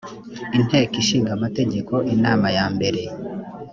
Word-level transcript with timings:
inteko 0.57 0.93
ishinga 1.01 1.31
amategeko 1.37 1.93
inama 2.13 2.47
ya 2.57 2.65
mbere 2.75 3.01